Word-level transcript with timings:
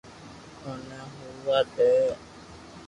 اوني 0.63 0.99
ھووا 1.39 1.59
دي 1.75 1.91